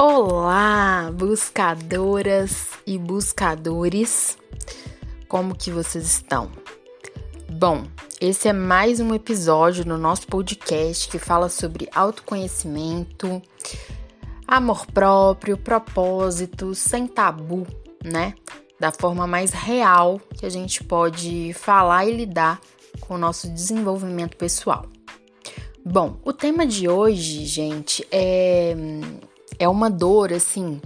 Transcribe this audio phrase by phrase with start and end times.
[0.00, 4.38] Olá, buscadoras e buscadores.
[5.26, 6.52] Como que vocês estão?
[7.50, 7.82] Bom,
[8.20, 13.42] esse é mais um episódio no nosso podcast que fala sobre autoconhecimento,
[14.46, 17.66] amor próprio, propósito, sem tabu,
[18.04, 18.34] né?
[18.78, 22.60] Da forma mais real que a gente pode falar e lidar
[23.00, 24.86] com o nosso desenvolvimento pessoal.
[25.84, 28.76] Bom, o tema de hoje, gente, é
[29.58, 30.80] é uma dor, assim,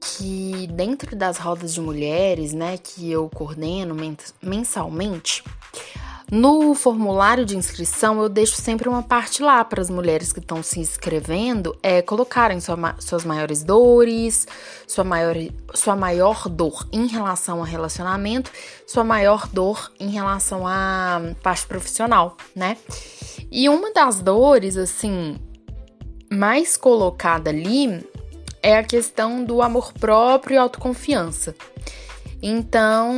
[0.00, 3.96] que dentro das rodas de mulheres, né, que eu coordeno
[4.42, 5.42] mensalmente,
[6.30, 10.60] no formulário de inscrição eu deixo sempre uma parte lá para as mulheres que estão
[10.60, 14.46] se inscrevendo é, colocarem sua, suas maiores dores,
[14.88, 15.36] sua maior,
[15.72, 18.50] sua maior dor em relação a relacionamento,
[18.88, 22.76] sua maior dor em relação à parte profissional, né?
[23.48, 25.38] E uma das dores, assim,
[26.30, 28.04] mais colocada ali
[28.62, 31.54] é a questão do amor próprio e autoconfiança.
[32.42, 33.14] Então,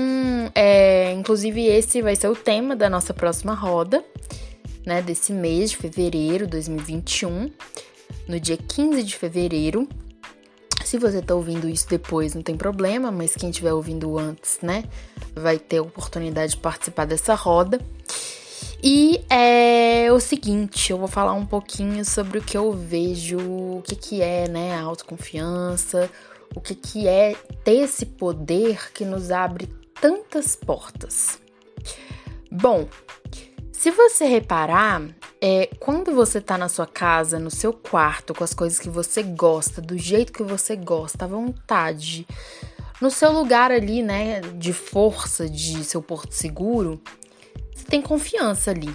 [0.54, 4.04] é, inclusive esse vai ser o tema da nossa próxima roda,
[4.86, 7.50] né, desse mês de fevereiro de 2021,
[8.26, 9.88] no dia 15 de fevereiro.
[10.84, 14.84] Se você tá ouvindo isso depois, não tem problema, mas quem estiver ouvindo antes, né,
[15.34, 17.80] vai ter a oportunidade de participar dessa roda.
[18.82, 23.82] E é o seguinte, eu vou falar um pouquinho sobre o que eu vejo, o
[23.82, 26.08] que, que é né, a autoconfiança,
[26.54, 27.34] o que, que é
[27.64, 29.66] ter esse poder que nos abre
[30.00, 31.40] tantas portas.
[32.50, 32.88] Bom,
[33.72, 35.02] se você reparar,
[35.40, 39.22] é, quando você tá na sua casa, no seu quarto, com as coisas que você
[39.22, 42.26] gosta, do jeito que você gosta, à vontade,
[43.00, 47.00] no seu lugar ali, né, de força, de seu porto seguro,
[47.88, 48.94] tem confiança ali,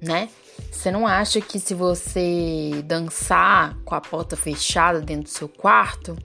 [0.00, 0.28] né?
[0.70, 6.16] Você não acha que se você dançar com a porta fechada dentro do seu quarto,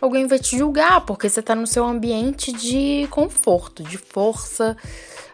[0.00, 4.76] alguém vai te julgar, porque você tá no seu ambiente de conforto, de força.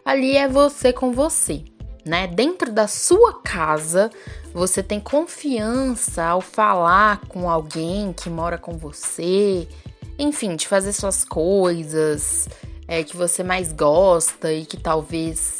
[0.04, 1.64] Ali é você com você,
[2.04, 2.26] né?
[2.26, 4.10] Dentro da sua casa,
[4.52, 9.68] você tem confiança ao falar com alguém que mora com você,
[10.18, 12.48] enfim, de fazer suas coisas
[12.86, 15.58] é, que você mais gosta e que talvez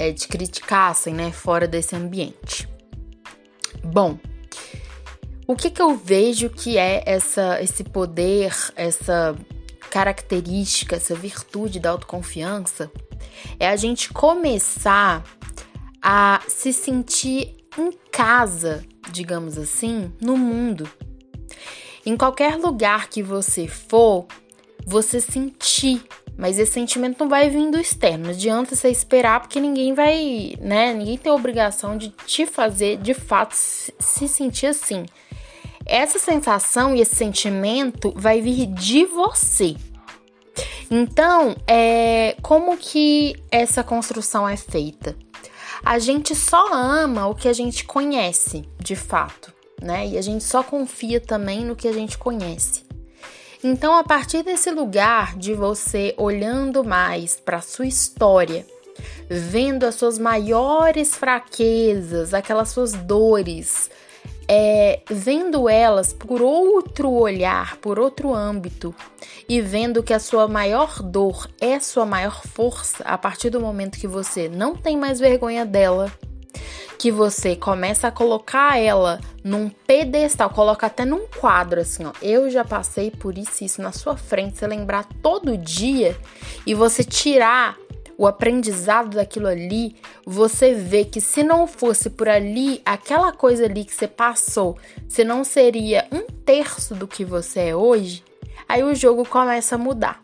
[0.00, 2.66] é, te criticassem, né, fora desse ambiente.
[3.84, 4.18] Bom,
[5.46, 9.36] o que, que eu vejo que é essa, esse poder, essa
[9.90, 12.90] característica, essa virtude da autoconfiança?
[13.58, 15.22] É a gente começar
[16.00, 18.82] a se sentir em casa,
[19.12, 20.88] digamos assim, no mundo.
[22.06, 24.26] Em qualquer lugar que você for,
[24.86, 26.02] você sentir
[26.40, 28.24] mas esse sentimento não vai vir do externo.
[28.24, 30.94] Não adianta você esperar, porque ninguém vai, né?
[30.94, 35.04] Ninguém tem a obrigação de te fazer de fato se sentir assim.
[35.84, 39.76] Essa sensação e esse sentimento vai vir de você.
[40.90, 45.14] Então, é, como que essa construção é feita?
[45.84, 50.06] A gente só ama o que a gente conhece, de fato, né?
[50.06, 52.89] E a gente só confia também no que a gente conhece.
[53.62, 58.64] Então, a partir desse lugar de você olhando mais para sua história,
[59.28, 63.90] vendo as suas maiores fraquezas, aquelas suas dores,
[64.48, 68.94] é, vendo elas por outro olhar, por outro âmbito,
[69.46, 73.98] e vendo que a sua maior dor é sua maior força, a partir do momento
[73.98, 76.10] que você não tem mais vergonha dela,
[77.00, 82.12] que você começa a colocar ela num pedestal, coloca até num quadro assim, ó.
[82.20, 86.14] Eu já passei por isso isso na sua frente, você lembrar todo dia
[86.66, 87.78] e você tirar
[88.18, 89.96] o aprendizado daquilo ali,
[90.26, 94.76] você vê que se não fosse por ali, aquela coisa ali que você passou,
[95.08, 98.22] você não seria um terço do que você é hoje,
[98.68, 100.20] aí o jogo começa a mudar.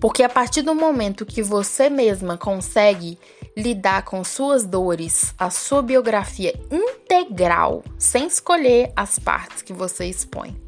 [0.00, 3.18] Porque a partir do momento que você mesma consegue
[3.56, 10.62] lidar com suas dores, a sua biografia integral, sem escolher as partes que você expõe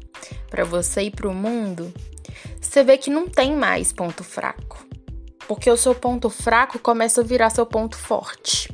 [0.49, 1.93] para você ir para o mundo,
[2.61, 4.85] você vê que não tem mais ponto fraco.
[5.47, 8.73] Porque o seu ponto fraco começa a virar seu ponto forte.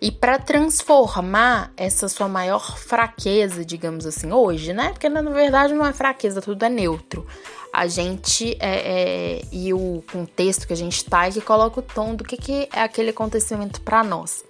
[0.00, 4.90] E para transformar essa sua maior fraqueza, digamos assim, hoje, né?
[4.90, 7.26] Porque na verdade não é fraqueza, tudo é neutro
[7.76, 11.82] a gente é, é, e o contexto que a gente tá e que coloca o
[11.82, 14.42] tom do que, que é aquele acontecimento para nós.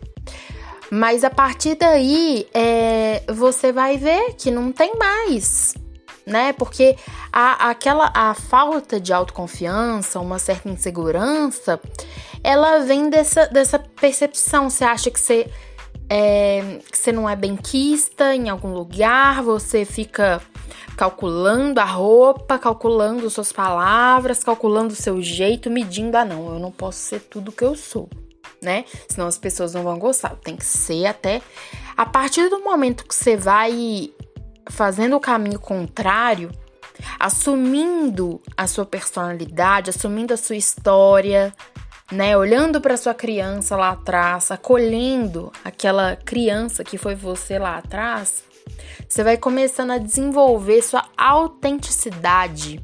[0.93, 5.75] Mas a partir daí, é, você vai ver que não tem mais,
[6.25, 6.53] né?
[6.53, 6.97] Porque
[7.33, 11.81] a, aquela a falta de autoconfiança, uma certa insegurança,
[12.45, 14.71] ela vem dessa, dessa percepção.
[14.71, 15.51] Você acha que você
[16.09, 20.41] é, você não é benquista em algum lugar, você fica
[20.97, 26.71] calculando a roupa, calculando suas palavras, calculando o seu jeito, medindo, ah não, eu não
[26.71, 28.09] posso ser tudo que eu sou,
[28.63, 28.85] né?
[29.09, 30.37] Senão as pessoas não vão gostar.
[30.37, 31.43] Tem que ser até
[31.97, 34.13] a partir do momento que você vai
[34.71, 36.51] fazendo o caminho contrário,
[37.19, 41.55] assumindo a sua personalidade, assumindo a sua história,
[42.11, 42.37] né?
[42.37, 48.45] Olhando para sua criança lá atrás, acolhendo aquela criança que foi você lá atrás,
[49.09, 52.81] você vai começando a desenvolver sua autenticidade.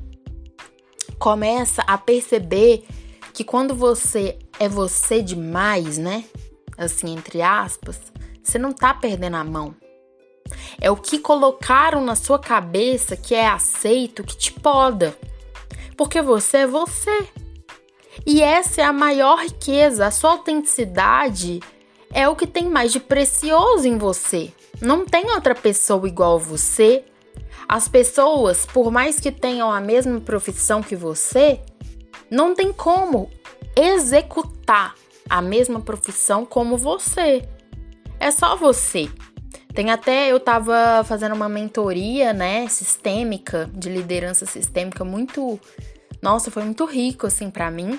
[1.19, 2.84] Começa a perceber
[3.32, 6.24] que quando você é você demais, né?
[6.76, 8.00] Assim, entre aspas,
[8.42, 9.74] você não tá perdendo a mão.
[10.80, 15.16] É o que colocaram na sua cabeça que é aceito que te poda.
[15.96, 17.28] Porque você é você.
[18.26, 21.61] E essa é a maior riqueza, a sua autenticidade
[22.12, 24.53] é o que tem mais de precioso em você.
[24.81, 27.05] Não tem outra pessoa igual a você.
[27.69, 31.61] As pessoas, por mais que tenham a mesma profissão que você,
[32.31, 33.31] não tem como
[33.75, 34.94] executar
[35.29, 37.49] a mesma profissão como você.
[38.20, 39.08] É só você.
[39.75, 45.58] Tem até eu tava fazendo uma mentoria, né, sistêmica, de liderança sistêmica muito
[46.22, 47.98] nossa, foi muito rico assim para mim.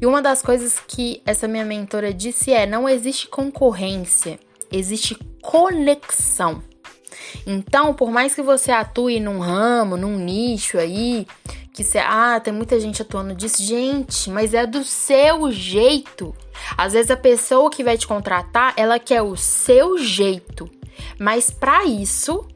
[0.00, 4.38] E uma das coisas que essa minha mentora disse é: não existe concorrência,
[4.70, 6.62] existe conexão.
[7.46, 11.26] Então, por mais que você atue num ramo, num nicho aí,
[11.72, 16.34] que você, ah, tem muita gente atuando disso, gente, mas é do seu jeito.
[16.76, 20.70] Às vezes a pessoa que vai te contratar, ela quer o seu jeito.
[21.18, 22.46] Mas para isso,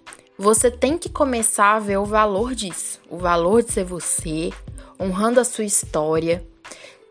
[0.41, 4.51] você tem que começar a ver o valor disso, o valor de ser você,
[4.99, 6.43] honrando a sua história,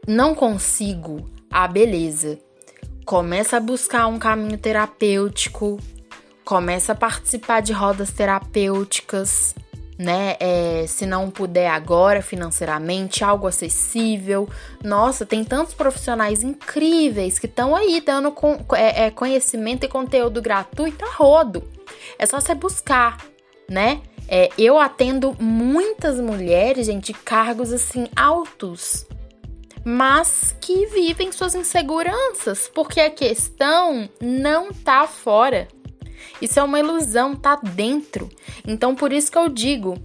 [0.07, 2.39] não consigo, ah, beleza.
[3.05, 5.77] Começa a buscar um caminho terapêutico,
[6.43, 9.53] começa a participar de rodas terapêuticas,
[9.95, 10.35] né?
[10.39, 14.49] É, se não puder agora financeiramente, algo acessível.
[14.83, 20.41] Nossa, tem tantos profissionais incríveis que estão aí dando com, é, é, conhecimento e conteúdo
[20.41, 21.63] gratuito a rodo.
[22.17, 23.17] É só você buscar,
[23.69, 24.01] né?
[24.27, 29.07] É, eu atendo muitas mulheres, gente, de cargos assim altos
[29.83, 35.67] mas que vivem suas inseguranças, porque a questão não tá fora.
[36.41, 38.29] Isso é uma ilusão, tá dentro.
[38.67, 39.97] Então, por isso que eu digo,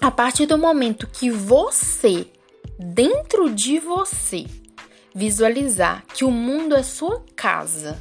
[0.00, 2.26] a partir do momento que você,
[2.78, 4.46] dentro de você,
[5.14, 8.00] visualizar que o mundo é sua casa,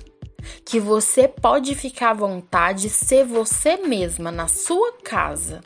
[0.66, 5.62] que você pode ficar à vontade de ser você mesma na sua casa,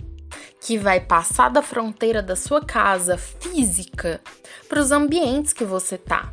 [0.61, 4.21] que vai passar da fronteira da sua casa física
[4.67, 6.31] para os ambientes que você tá.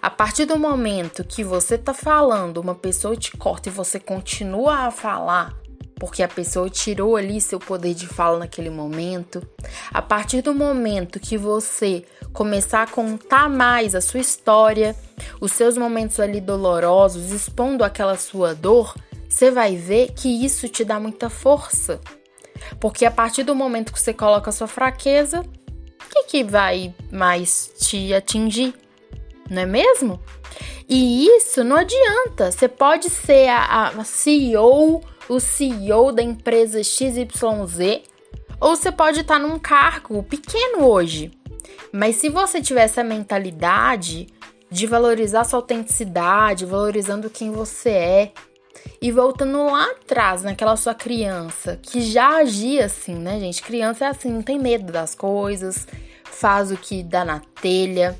[0.00, 4.86] A partir do momento que você tá falando, uma pessoa te corta e você continua
[4.86, 5.54] a falar,
[5.98, 9.46] porque a pessoa tirou ali seu poder de fala naquele momento.
[9.92, 14.94] A partir do momento que você começar a contar mais a sua história,
[15.40, 18.94] os seus momentos ali dolorosos, expondo aquela sua dor,
[19.28, 22.00] você vai ver que isso te dá muita força.
[22.80, 26.94] Porque a partir do momento que você coloca a sua fraqueza, o que, que vai
[27.10, 28.74] mais te atingir?
[29.50, 30.20] Não é mesmo?
[30.88, 32.50] E isso não adianta.
[32.50, 38.02] Você pode ser a, a CEO, o CEO da empresa XYZ,
[38.60, 41.30] ou você pode estar num cargo pequeno hoje.
[41.92, 44.26] Mas se você tiver essa mentalidade
[44.70, 48.32] de valorizar sua autenticidade, valorizando quem você é,
[49.00, 53.62] e voltando lá atrás, naquela sua criança, que já agia assim, né, gente?
[53.62, 55.86] Criança é assim, não tem medo das coisas,
[56.24, 58.18] faz o que dá na telha,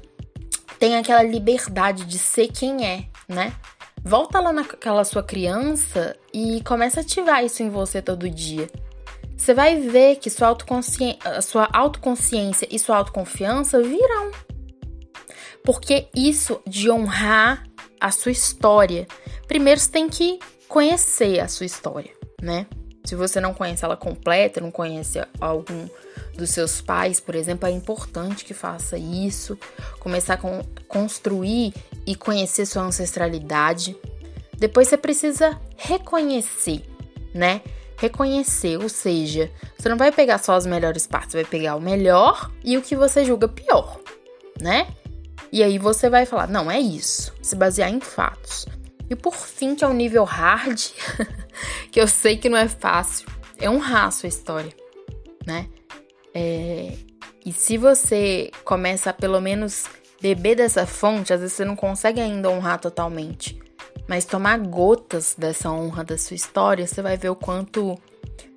[0.79, 3.53] tem aquela liberdade de ser quem é, né?
[4.03, 8.69] Volta lá naquela sua criança e começa a ativar isso em você todo dia.
[9.37, 14.33] Você vai ver que sua, autoconsciência, sua autoconsciência e sua autoconfiança virão.
[15.65, 17.65] Porque isso de honrar
[18.01, 19.07] a sua história,
[19.47, 22.13] primeiro você tem que conhecer a sua história,
[22.43, 22.67] né?
[23.05, 25.89] Se você não conhece ela completa, não conhece algum
[26.37, 29.59] dos seus pais, por exemplo, é importante que faça isso,
[29.99, 31.75] começar a construir
[32.07, 33.97] e conhecer sua ancestralidade.
[34.57, 36.85] Depois você precisa reconhecer,
[37.35, 37.63] né?
[37.97, 42.51] Reconhecer, ou seja, você não vai pegar só as melhores partes, vai pegar o melhor
[42.63, 43.99] e o que você julga pior,
[44.61, 44.87] né?
[45.51, 48.67] E aí você vai falar, não, é isso, se basear em fatos.
[49.11, 50.79] E por fim, que é o nível hard,
[51.91, 54.73] que eu sei que não é fácil, é honrar a sua história,
[55.47, 55.69] né?
[56.35, 56.97] É...
[57.45, 59.87] E se você começa a pelo menos
[60.21, 63.59] beber dessa fonte, às vezes você não consegue ainda honrar totalmente.
[64.07, 67.95] mas tomar gotas dessa honra da sua história, você vai ver o quanto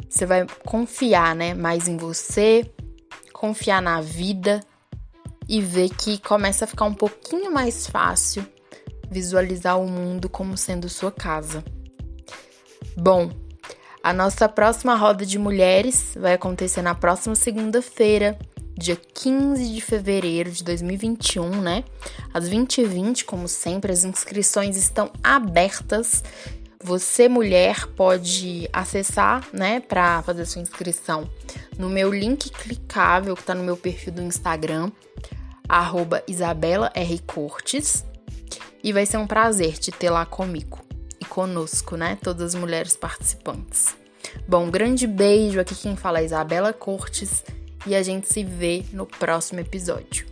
[0.08, 2.70] você vai confiar, né, mais em você,
[3.34, 4.62] confiar na vida
[5.50, 8.46] e ver que começa a ficar um pouquinho mais fácil
[9.12, 11.64] visualizar o mundo como sendo sua casa.
[12.96, 13.30] Bom,
[14.02, 18.40] a nossa próxima roda de mulheres vai acontecer na próxima segunda-feira,
[18.76, 21.84] dia 15 de fevereiro de 2021, né?
[22.34, 26.24] Às 20h20, como sempre, as inscrições estão abertas.
[26.84, 31.30] Você, mulher, pode acessar, né, para fazer sua inscrição
[31.78, 34.92] no meu link clicável que está no meu perfil do Instagram,
[35.70, 37.20] arroba Isabela R.
[37.20, 38.04] Cortes.
[38.84, 40.80] E vai ser um prazer te ter lá comigo
[41.20, 42.18] e conosco, né?
[42.22, 43.96] Todas as mulheres participantes.
[44.48, 45.60] Bom, um grande beijo.
[45.60, 47.44] Aqui quem fala é Isabela Cortes
[47.86, 50.31] e a gente se vê no próximo episódio.